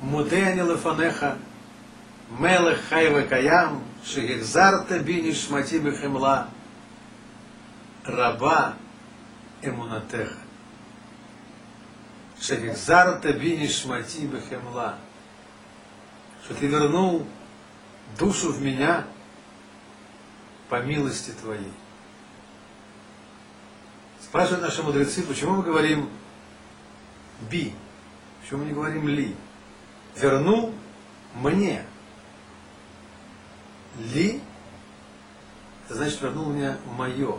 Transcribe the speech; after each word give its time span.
мудеяни 0.00 0.60
лефанеха, 0.60 1.38
мелех 2.38 2.88
хайве 2.88 3.22
каям, 3.22 3.84
шегехзарта 4.04 4.98
бини 5.00 5.32
шмати 5.32 5.78
бехемла, 5.78 6.48
раба 8.04 8.74
эмунатеха. 9.62 10.38
Шегехзарта 12.40 13.32
бини 13.32 13.68
шмати 13.68 14.26
бехемла. 14.26 14.98
Что 16.44 16.54
ты 16.54 16.66
вернул 16.66 17.26
душу 18.18 18.52
в 18.52 18.62
меня 18.62 19.04
по 20.68 20.80
милости 20.82 21.30
твоей. 21.30 21.72
Спрашивают 24.22 24.62
наши 24.62 24.82
мудрецы, 24.82 25.22
почему 25.22 25.56
мы 25.56 25.62
говорим 25.62 26.08
би, 27.50 27.74
почему 28.40 28.60
мы 28.60 28.66
не 28.66 28.72
говорим 28.72 29.08
ли. 29.08 29.36
Вернул 30.16 30.74
мне. 31.34 31.84
Ли, 33.98 34.40
это 35.84 35.94
значит 35.94 36.20
вернул 36.22 36.46
мне 36.46 36.76
мое. 36.96 37.38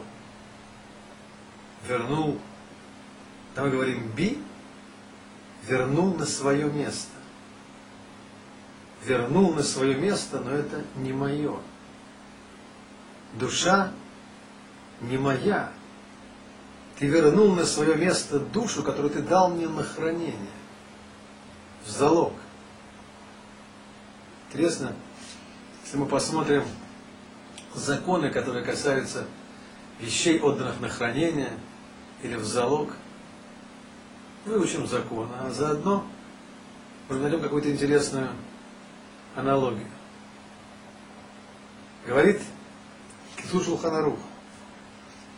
Вернул, 1.87 2.39
там 3.55 3.65
мы 3.65 3.71
говорим 3.71 4.11
би, 4.11 4.41
вернул 5.63 6.13
на 6.15 6.25
свое 6.25 6.65
место. 6.69 7.09
Вернул 9.03 9.53
на 9.53 9.63
свое 9.63 9.95
место, 9.95 10.39
но 10.39 10.51
это 10.51 10.83
не 10.95 11.13
мое. 11.13 11.57
Душа 13.33 13.91
не 15.01 15.17
моя. 15.17 15.71
Ты 16.99 17.07
вернул 17.07 17.53
на 17.53 17.65
свое 17.65 17.95
место 17.95 18.39
душу, 18.39 18.83
которую 18.83 19.11
ты 19.11 19.21
дал 19.21 19.49
мне 19.49 19.67
на 19.67 19.83
хранение, 19.83 20.35
в 21.85 21.89
залог. 21.89 22.33
Интересно, 24.49 24.93
если 25.83 25.97
мы 25.97 26.05
посмотрим 26.05 26.63
законы, 27.73 28.29
которые 28.29 28.63
касаются 28.63 29.25
вещей, 29.99 30.39
отданных 30.39 30.79
на 30.79 30.87
хранение 30.87 31.51
или 32.23 32.35
в 32.35 32.45
залог, 32.45 32.93
выучим 34.45 34.87
закон, 34.87 35.29
а 35.37 35.51
заодно 35.51 36.07
может 37.09 37.23
найдем 37.23 37.41
какую-то 37.41 37.69
интересную 37.69 38.29
аналогию. 39.35 39.87
Говорит 42.05 42.41
Киту 43.35 43.61
Шулханарух, 43.61 44.19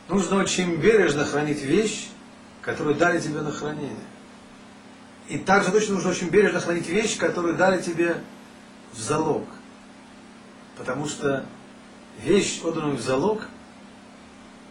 нужно 0.07 0.37
очень 0.37 0.75
бережно 0.75 1.25
хранить 1.25 1.63
вещь, 1.63 2.09
которую 2.61 2.95
дали 2.95 3.19
тебе 3.19 3.41
на 3.41 3.51
хранение. 3.51 4.05
И 5.29 5.39
также 5.39 5.71
точно 5.71 5.95
нужно 5.95 6.11
очень 6.11 6.29
бережно 6.29 6.59
хранить 6.59 6.87
вещь, 6.87 7.17
которую 7.17 7.55
дали 7.55 7.81
тебе 7.81 8.21
в 8.93 8.97
залог. 8.97 9.45
Потому 10.77 11.07
что 11.07 11.45
вещь, 12.21 12.61
отданную 12.63 12.97
в 12.97 13.01
залог, 13.01 13.47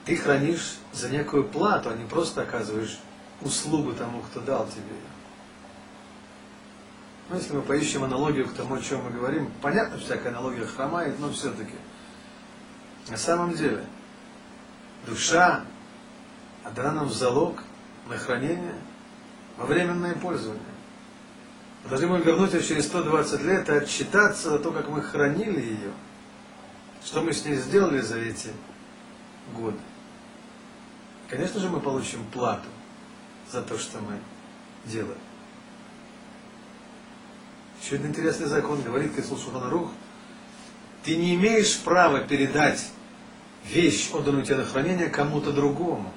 ты 0.04 0.16
хранишь 0.16 0.78
за 0.92 1.10
некую 1.10 1.44
плату, 1.44 1.90
а 1.90 1.94
не 1.94 2.04
просто 2.04 2.42
оказываешь 2.42 2.98
услугу 3.42 3.92
тому, 3.92 4.20
кто 4.22 4.40
дал 4.40 4.66
тебе 4.66 4.94
ее. 4.94 5.18
Ну, 7.28 7.36
если 7.36 7.54
мы 7.54 7.62
поищем 7.62 8.04
аналогию 8.04 8.48
к 8.48 8.54
тому, 8.54 8.76
о 8.76 8.80
чем 8.80 9.04
мы 9.04 9.10
говорим, 9.10 9.50
понятно, 9.60 9.98
всякая 9.98 10.30
аналогия 10.30 10.64
хромает, 10.64 11.18
но 11.20 11.30
все-таки. 11.30 11.74
На 13.08 13.18
самом 13.18 13.54
деле, 13.54 13.84
душа 15.06 15.64
отдана 16.64 16.92
нам 16.92 17.08
в 17.08 17.12
залог 17.12 17.62
на 18.08 18.16
хранение 18.16 18.74
во 19.58 19.66
временное 19.66 20.14
пользование. 20.14 20.62
Мы 21.84 21.90
должны 21.90 22.08
будем 22.08 22.22
вернуть 22.22 22.52
ее 22.52 22.62
через 22.62 22.86
120 22.86 23.42
лет 23.42 23.68
и 23.68 23.72
отчитаться 23.72 24.50
за 24.50 24.58
то, 24.58 24.72
как 24.72 24.88
мы 24.88 25.00
хранили 25.00 25.60
ее, 25.60 25.92
что 27.04 27.22
мы 27.22 27.32
с 27.32 27.44
ней 27.44 27.56
сделали 27.56 28.00
за 28.00 28.18
эти 28.18 28.48
годы. 29.54 29.78
Конечно 31.28 31.60
же, 31.60 31.68
мы 31.68 31.80
получим 31.80 32.24
плату 32.32 32.68
за 33.50 33.62
то, 33.62 33.78
что 33.78 33.98
мы 33.98 34.18
делаем. 34.84 35.18
Еще 37.82 37.96
один 37.96 38.08
интересный 38.08 38.46
закон 38.46 38.82
говорит 38.82 39.14
Кисул 39.14 39.38
Шуханарух, 39.38 39.90
ты 41.04 41.16
не 41.16 41.34
имеешь 41.36 41.78
права 41.78 42.20
передать 42.20 42.90
вещь, 43.64 44.10
отданную 44.12 44.44
тебе 44.44 44.56
на 44.56 44.64
хранение, 44.64 45.08
кому-то 45.08 45.52
другому. 45.52 46.12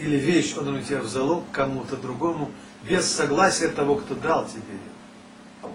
Или 0.00 0.16
вещь, 0.16 0.56
отданную 0.56 0.82
тебе 0.82 1.00
в 1.00 1.06
залог 1.06 1.44
кому-то 1.52 1.96
другому, 1.96 2.50
без 2.88 3.04
согласия 3.10 3.68
того, 3.68 3.96
кто 3.96 4.14
дал 4.14 4.46
тебе 4.46 4.72
ее. 4.72 5.70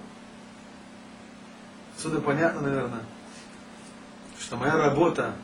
Отсюда 1.95 2.19
понятно, 2.21 2.61
наверное, 2.61 3.03
что 4.39 4.57
моя 4.57 4.77
работа 4.77 5.35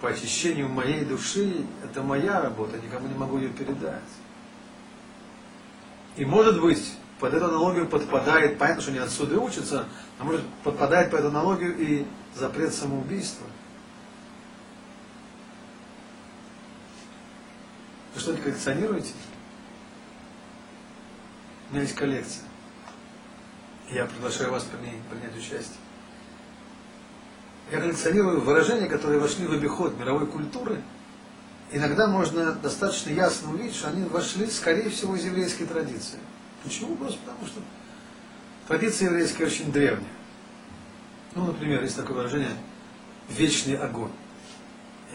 по 0.00 0.10
очищению 0.10 0.68
моей 0.68 1.04
души, 1.04 1.66
это 1.84 2.02
моя 2.02 2.40
работа, 2.40 2.78
никому 2.78 3.08
не 3.08 3.14
могу 3.14 3.38
ее 3.38 3.48
передать. 3.48 4.00
И 6.16 6.24
может 6.24 6.60
быть, 6.60 6.94
под 7.18 7.34
эту 7.34 7.46
аналогию 7.46 7.88
подпадает, 7.88 8.58
понятно, 8.58 8.82
что 8.82 8.92
не 8.92 8.98
отсюда 8.98 9.34
и 9.34 9.38
учится, 9.38 9.86
а 10.18 10.24
может 10.24 10.44
подпадает 10.62 11.10
под 11.10 11.20
эту 11.20 11.28
аналогию 11.28 11.76
и 11.76 12.06
запрет 12.34 12.72
самоубийства. 12.72 13.46
Вы 18.14 18.20
что-нибудь 18.20 18.44
коллекционируете? 18.44 19.12
У 21.70 21.72
меня 21.72 21.82
есть 21.82 21.94
коллекция. 21.94 22.44
Я 23.90 24.06
приглашаю 24.06 24.50
вас 24.50 24.64
при 24.64 24.78
принять 24.78 25.36
участие. 25.36 25.76
Я 27.70 27.80
коллекционирую 27.80 28.40
выражения, 28.40 28.86
которые 28.86 29.20
вошли 29.20 29.46
в 29.46 29.52
обиход 29.52 29.98
мировой 29.98 30.26
культуры. 30.26 30.82
Иногда 31.70 32.06
можно 32.06 32.52
достаточно 32.52 33.10
ясно 33.10 33.50
увидеть, 33.50 33.76
что 33.76 33.88
они 33.88 34.04
вошли, 34.04 34.46
скорее 34.50 34.90
всего, 34.90 35.16
из 35.16 35.24
еврейской 35.24 35.64
традиции. 35.64 36.18
Почему? 36.62 36.96
Просто 36.96 37.18
потому 37.24 37.46
что 37.46 37.60
традиция 38.68 39.08
еврейская 39.08 39.46
очень 39.46 39.72
древняя. 39.72 40.10
Ну, 41.34 41.46
например, 41.46 41.82
есть 41.82 41.96
такое 41.96 42.16
выражение 42.16 42.54
«вечный 43.30 43.76
огонь». 43.76 44.12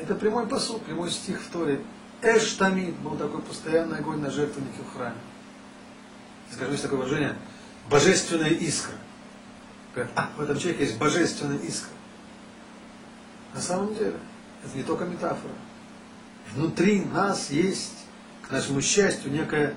Это 0.02 0.16
прямой 0.16 0.48
посыл, 0.48 0.80
прямой 0.80 1.12
стих 1.12 1.42
в 1.42 1.52
Торе. 1.52 1.82
Эштамид 2.22 2.96
был 2.98 3.16
такой 3.16 3.42
постоянный 3.42 4.00
огонь 4.00 4.20
на 4.20 4.32
жертвеннике 4.32 4.82
в 4.82 4.96
храме. 4.96 5.18
Скажем, 6.52 6.72
есть 6.72 6.84
такое 6.84 7.00
выражение 7.00 7.36
«божественная 7.90 8.50
искра». 8.50 8.96
Говорят, 9.94 10.12
а, 10.16 10.30
в 10.38 10.42
этом 10.42 10.58
человеке 10.58 10.86
есть 10.86 10.98
божественная 10.98 11.58
искра. 11.60 11.92
На 13.54 13.62
самом 13.62 13.94
деле, 13.96 14.16
это 14.64 14.78
не 14.78 14.84
только 14.84 15.06
метафора. 15.06 15.54
Внутри 16.54 17.04
нас 17.06 17.50
есть, 17.50 18.06
к 18.42 18.52
нашему 18.52 18.82
счастью, 18.82 19.32
некая 19.32 19.76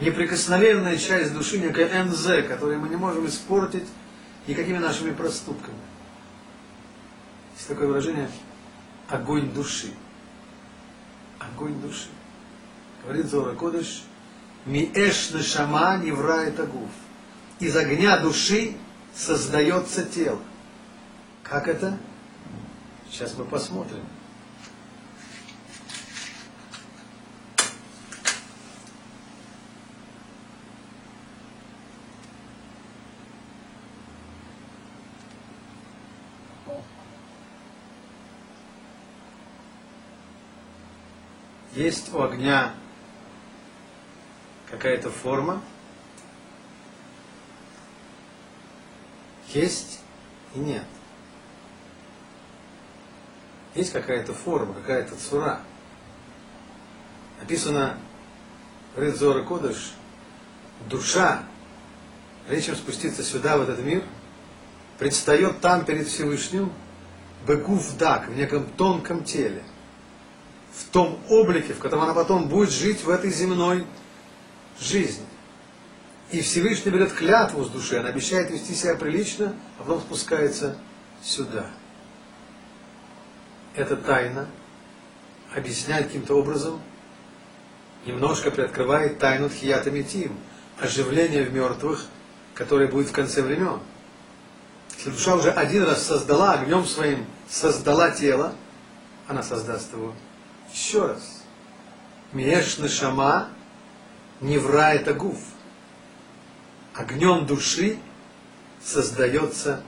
неприкосновенная 0.00 0.96
часть 0.96 1.32
души, 1.32 1.58
некая 1.58 2.04
НЗ, 2.04 2.46
которую 2.48 2.80
мы 2.80 2.88
не 2.88 2.96
можем 2.96 3.26
испортить 3.26 3.86
никакими 4.46 4.78
нашими 4.78 5.12
проступками. 5.12 5.78
Есть 7.56 7.68
такое 7.68 7.88
выражение 7.88 8.30
огонь 9.08 9.52
души. 9.52 9.92
Огонь 11.40 11.80
души. 11.80 12.08
Говорит 13.02 13.26
Зора 13.26 13.54
Кодыш, 13.54 14.04
Миэш 14.66 15.32
шама 15.42 15.96
неврает 15.96 16.60
агуф. 16.60 16.90
Из 17.58 17.74
огня 17.76 18.18
души 18.18 18.76
создается 19.14 20.04
тело. 20.04 20.38
Как 21.42 21.66
это? 21.66 21.98
Сейчас 23.10 23.36
мы 23.36 23.44
посмотрим. 23.44 24.04
Есть 41.80 42.12
у 42.12 42.20
огня 42.20 42.74
какая-то 44.70 45.08
форма, 45.08 45.62
есть 49.48 50.00
и 50.54 50.58
нет. 50.58 50.84
Есть 53.74 53.92
какая-то 53.92 54.34
форма, 54.34 54.74
какая-то 54.74 55.16
цура. 55.16 55.62
Написано 57.40 57.96
в 58.94 59.02
Ридзора 59.02 59.42
Кодыш, 59.42 59.94
душа, 60.86 61.44
прежде 62.46 62.66
чем 62.66 62.76
спуститься 62.76 63.22
сюда, 63.22 63.56
в 63.56 63.62
этот 63.62 63.78
мир, 63.78 64.04
предстает 64.98 65.62
там 65.62 65.86
перед 65.86 66.08
Всевышним 66.08 66.74
Бегув 67.48 67.96
Дак, 67.96 68.28
в 68.28 68.36
неком 68.36 68.66
тонком 68.66 69.24
теле– 69.24 69.62
в 70.72 70.90
том 70.90 71.18
облике, 71.28 71.72
в 71.74 71.78
котором 71.78 72.04
она 72.04 72.14
потом 72.14 72.48
будет 72.48 72.70
жить 72.70 73.02
в 73.04 73.10
этой 73.10 73.30
земной 73.30 73.86
жизни. 74.80 75.24
И 76.30 76.40
Всевышний 76.42 76.92
берет 76.92 77.12
клятву 77.12 77.64
с 77.64 77.68
души, 77.68 77.98
он 77.98 78.06
обещает 78.06 78.50
вести 78.50 78.74
себя 78.74 78.94
прилично, 78.94 79.54
а 79.78 79.82
потом 79.82 80.00
спускается 80.00 80.78
сюда. 81.22 81.66
Это 83.74 83.96
тайна 83.96 84.46
объясняет 85.54 86.06
каким-то 86.06 86.34
образом, 86.34 86.80
немножко 88.06 88.50
приоткрывает 88.50 89.18
тайну 89.18 89.48
Тхията 89.48 89.90
Митим, 89.90 90.38
оживление 90.80 91.44
в 91.44 91.52
мертвых, 91.52 92.06
которое 92.54 92.88
будет 92.88 93.08
в 93.08 93.12
конце 93.12 93.42
времен. 93.42 93.80
Если 94.96 95.10
душа 95.10 95.34
уже 95.34 95.50
один 95.50 95.82
раз 95.82 96.04
создала, 96.04 96.52
огнем 96.52 96.84
своим 96.84 97.26
создала 97.48 98.10
тело, 98.10 98.54
она 99.26 99.42
создаст 99.42 99.92
его 99.92 100.14
еще 100.72 101.06
раз. 101.06 101.42
Меш 102.32 102.78
шама 102.90 103.48
невра 104.40 104.94
это 104.94 105.14
гуф. 105.14 105.38
Огнем 106.94 107.46
души 107.46 107.98
создается 108.82 109.82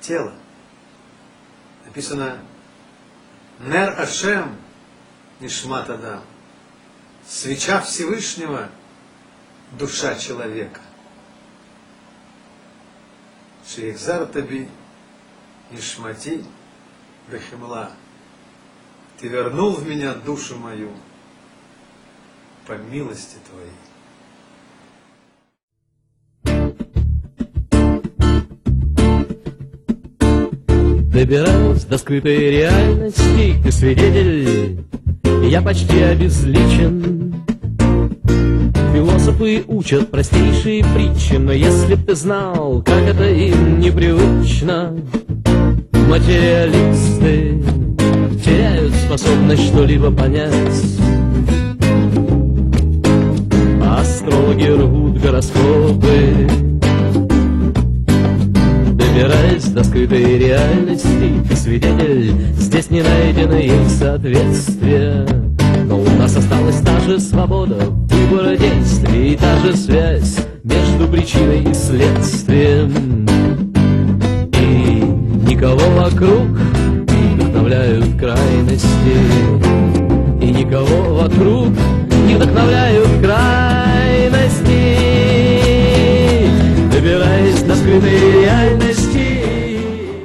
тело. 0.00 0.34
Написано 1.84 2.38
Нер 3.60 4.00
Ашем 4.00 4.56
Нишмат 5.40 5.90
Адам. 5.90 6.22
Свеча 7.26 7.80
Всевышнего– 7.80 8.68
душа 9.78 10.14
человека. 10.16 10.80
Шейхзар 13.66 14.26
Таби 14.26 14.68
Нишмати 15.70 16.44
Бехемла. 17.28 17.90
Ты 19.20 19.28
вернул 19.28 19.72
в 19.74 19.88
меня 19.88 20.14
душу 20.14 20.56
мою 20.56 20.88
по 22.66 22.72
милости 22.72 23.36
Твоей. 23.48 23.70
Добираюсь 31.12 31.84
до 31.84 31.96
скрытой 31.96 32.50
реальности, 32.50 33.54
ты 33.62 33.70
свидетель, 33.70 34.84
я 35.44 35.62
почти 35.62 36.02
обезличен. 36.02 37.44
Философы 38.92 39.64
учат 39.68 40.10
простейшие 40.10 40.84
притчи, 40.92 41.36
но 41.36 41.52
если 41.52 41.94
б 41.94 42.02
ты 42.04 42.16
знал, 42.16 42.82
как 42.82 43.02
это 43.02 43.28
им 43.28 43.78
непривычно, 43.78 44.96
материалисты 46.08 47.83
способность 49.16 49.68
что-либо 49.68 50.10
понять. 50.10 50.52
Астрологи 53.80 54.66
рвут 54.66 55.20
гороскопы, 55.20 56.48
Добираясь 58.94 59.64
до 59.66 59.84
скрытой 59.84 60.38
реальности, 60.38 61.32
ты 61.48 61.56
свидетель, 61.56 62.32
здесь 62.58 62.90
не 62.90 63.02
найдено 63.02 63.56
ей 63.56 63.88
соответствия. 63.88 65.26
Но 65.86 66.00
у 66.00 66.10
нас 66.18 66.36
осталась 66.36 66.80
та 66.80 66.98
же 67.00 67.20
свобода 67.20 67.76
выбора 67.86 68.56
действий 68.56 69.34
и 69.34 69.36
та 69.36 69.60
же 69.60 69.76
связь 69.76 70.38
между 70.64 71.06
причиной 71.06 71.62
и 71.62 71.74
следствием. 71.74 73.26
И 74.58 75.48
никого 75.48 75.88
вокруг 76.00 76.48
не 77.12 77.34
вдохновляют 77.34 78.18
крайности, 78.64 79.16
и 80.40 80.50
никого 80.50 81.14
вокруг 81.14 81.68
не 82.26 82.34
вдохновляют 82.36 83.08
крайности. 83.22 84.96
Добираясь 86.92 87.62
до 87.62 87.74
реальности, 87.74 88.33